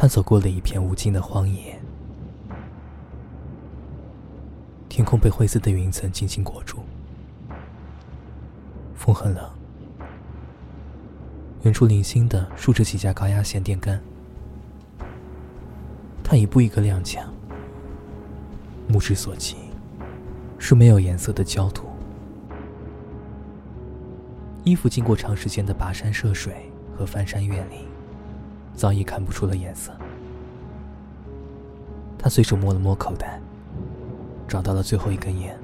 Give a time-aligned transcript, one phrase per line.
[0.00, 1.78] 他走过了一片无尽的荒野，
[4.88, 6.78] 天空被灰色的云层紧紧裹住，
[8.94, 9.46] 风很冷。
[11.64, 14.00] 远处零星的竖着几架高压线电杆，
[16.24, 17.26] 他一步一个踉跄，
[18.88, 19.54] 目之所及
[20.58, 21.86] 是没有颜色的焦土。
[24.64, 27.86] 衣服经过长时间的跋山涉水和翻山越岭，
[28.74, 29.92] 早已看不出了颜色。
[32.18, 33.40] 他随手摸了摸口袋，
[34.46, 35.58] 找到了最后一根烟，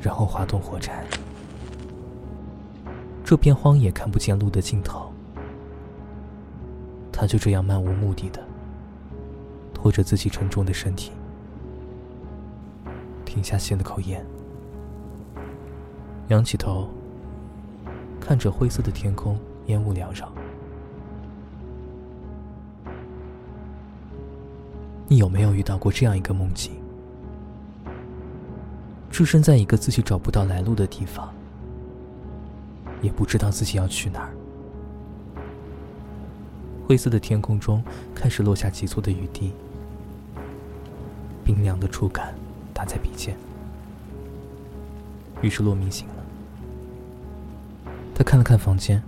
[0.00, 1.04] 然后滑动火柴。
[3.24, 5.10] 这片荒野看不见路的尽头，
[7.12, 8.40] 他就这样漫无目的的
[9.74, 11.12] 拖着自己沉重的身体，
[13.24, 14.24] 停下吸了口烟，
[16.28, 16.88] 仰起头。
[18.18, 20.32] 看着灰色的天空，烟雾缭绕。
[25.08, 26.72] 你有没有遇到过这样一个梦境？
[29.10, 31.32] 置身在一个自己找不到来路的地方，
[33.00, 34.34] 也不知道自己要去哪儿。
[36.86, 37.82] 灰色的天空中
[38.14, 39.52] 开始落下急促的雨滴，
[41.44, 42.34] 冰凉的触感
[42.74, 43.36] 打在鼻尖。
[45.40, 46.14] 于是洛明醒了。
[48.14, 49.02] 他看了看房间，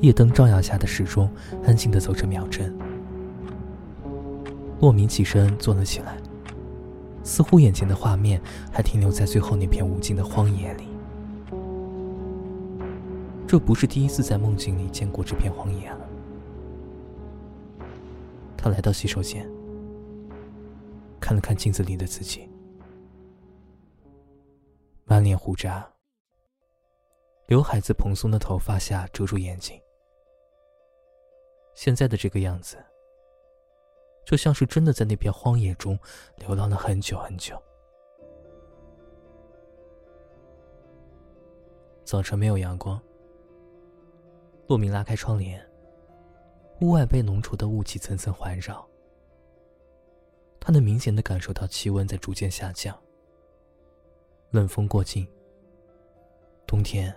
[0.00, 1.30] 夜灯照耀下的时钟
[1.64, 2.76] 安静的走着秒针。
[4.80, 6.16] 洛明起身坐了起来，
[7.22, 8.40] 似乎眼前的画面
[8.72, 10.88] 还停留在最后那片无尽的荒野里。
[13.46, 16.08] 这不是第一次在梦境里见过这片荒野了。
[18.56, 19.46] 他来到洗手间，
[21.20, 22.48] 看了看镜子里的自己，
[25.04, 25.86] 满脸胡渣。
[27.48, 29.76] 刘海在蓬松的头发下遮住眼睛，
[31.74, 32.76] 现在的这个样子，
[34.30, 35.98] 就像是真的在那片荒野中
[36.36, 37.60] 流浪了很久很久。
[42.04, 43.02] 早晨没有阳光，
[44.68, 45.60] 洛明拉开窗帘，
[46.80, 48.88] 屋外被浓稠的雾气层层环绕，
[50.60, 52.96] 他能明显的感受到气温在逐渐下降，
[54.52, 55.26] 冷风过境，
[56.68, 57.12] 冬天。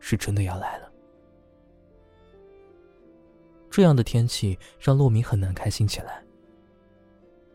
[0.00, 0.85] 是真的要来了。
[3.76, 6.24] 这样的天气让洛明很难开心起来。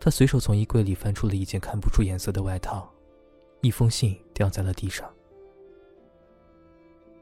[0.00, 2.90] 他随手从衣柜里翻出了一件看不出颜色的外套，
[3.60, 5.12] 一封信掉在了地上。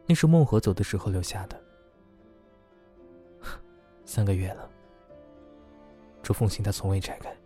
[0.07, 1.61] 那是孟和走的时候留下的。
[4.07, 4.71] 三个月了，
[6.23, 7.37] 这封信他从未拆开。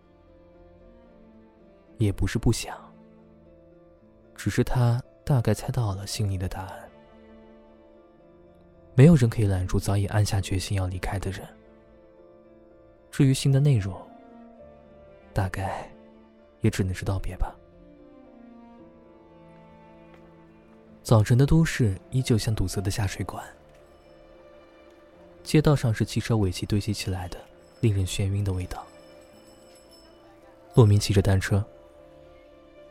[1.97, 2.77] 也不是不想，
[4.35, 6.88] 只是他大概猜到了信里的答案。
[8.95, 11.47] 没有人可以拦住早已暗下决心要离开的人。
[13.11, 13.99] 至于信的内容，
[15.33, 15.89] 大概
[16.61, 17.55] 也只能是道别吧。
[21.01, 23.43] 早晨的都市依旧像堵塞的下水管，
[25.43, 27.37] 街道上是汽车尾气堆积起来的
[27.79, 28.85] 令人眩晕的味道。
[30.75, 31.65] 洛明骑着单车，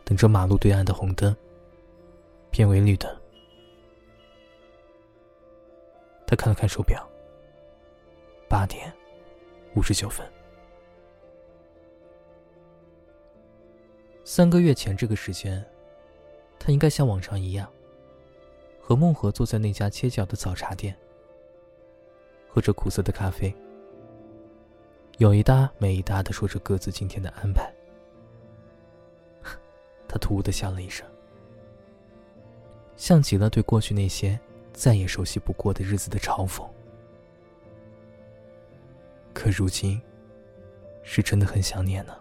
[0.04, 1.34] 等着马路对岸的红灯，
[2.50, 3.17] 变为绿灯。
[6.28, 7.08] 他看了看手表，
[8.50, 8.92] 八点
[9.74, 10.30] 五十九分。
[14.24, 15.64] 三个月前这个时间，
[16.58, 17.66] 他应该像往常一样，
[18.78, 20.94] 和孟和坐在那家街角的早茶店，
[22.46, 23.50] 喝着苦涩的咖啡，
[25.16, 27.72] 有一搭没一搭的说着各自今天的安排。
[30.06, 31.06] 他突兀的笑了一声，
[32.98, 34.38] 像极了对过去那些。
[34.78, 36.64] 再也熟悉不过的日子的嘲讽，
[39.34, 40.00] 可如今，
[41.02, 42.16] 是真的很想念呢。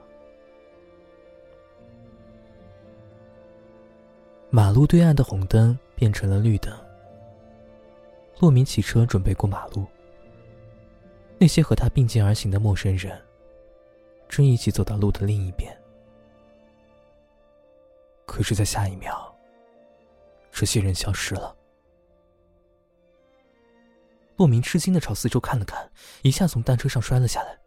[4.49, 6.75] 马路对岸的红灯变成了绿灯，
[8.39, 9.85] 洛明骑车准备过马路。
[11.37, 13.21] 那些和他并肩而行的陌生人，
[14.27, 15.71] 正一起走到路的另一边。
[18.25, 19.31] 可是，在下一秒，
[20.51, 21.55] 这些人消失了。
[24.37, 25.89] 洛明吃惊的朝四周看了看，
[26.21, 27.57] 一下从单车上摔了下来。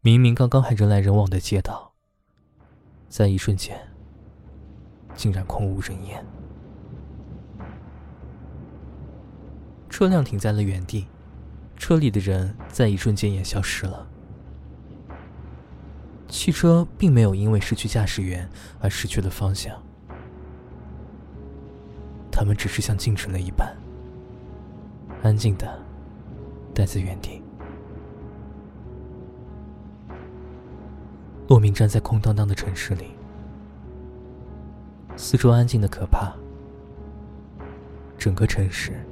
[0.00, 1.92] 明明刚刚还人来人往的街道，
[3.08, 3.78] 在一瞬间
[5.14, 6.24] 竟然空无人烟。
[9.90, 11.06] 车辆停在了原地，
[11.76, 14.06] 车里的人在一瞬间也消失了。
[16.26, 18.50] 汽车并没有因为失去驾驶员
[18.80, 19.80] 而失去了方向，
[22.32, 23.76] 他们只是像静止了一般。
[25.24, 25.82] 安静的
[26.74, 27.40] 待在原地。
[31.48, 33.06] 洛明站在空荡荡的城市里，
[35.16, 36.34] 四周安静的可怕。
[38.18, 39.02] 整个城市，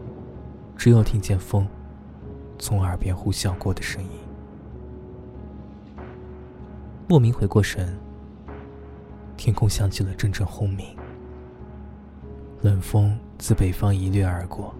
[0.76, 1.66] 只有听见风
[2.58, 4.10] 从耳边呼啸过的声音。
[7.08, 7.98] 莫名回过神，
[9.38, 10.94] 天空响起了阵阵轰鸣，
[12.60, 14.74] 冷风自北方一掠而过，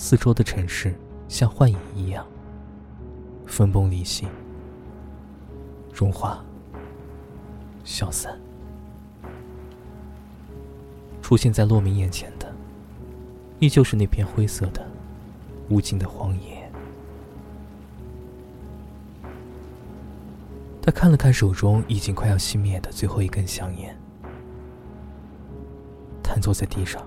[0.00, 0.94] 四周的城市
[1.26, 2.24] 像幻影一样
[3.46, 4.28] 分崩离析。
[5.92, 6.40] 融化，
[7.82, 8.38] 消散。
[11.20, 12.54] 出现在洛明眼前的，
[13.58, 14.86] 依旧是那片灰色的、
[15.68, 16.70] 无尽的荒野。
[20.80, 23.98] 他看了看手中已经快要熄灭的最后一根香烟，
[26.22, 27.04] 瘫坐在地上。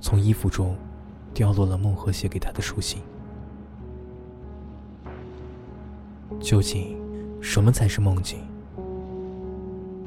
[0.00, 0.76] 从衣服中
[1.34, 3.02] 掉落了孟和写给他的书信。
[6.40, 6.96] 究竟，
[7.40, 8.38] 什么才是梦境？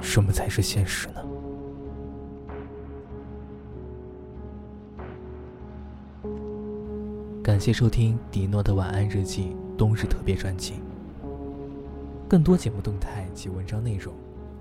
[0.01, 1.23] 什么才是现实呢？
[7.43, 10.75] 感谢收听迪诺的晚安日记冬日特别专辑。
[12.27, 14.13] 更多节目动态及文章内容，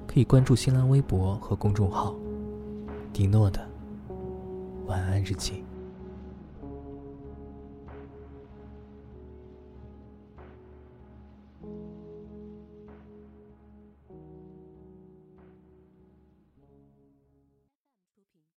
[0.07, 2.15] 可以关注新浪微博和公众号
[3.15, 3.67] “迪诺的
[4.87, 5.65] 晚安日记”。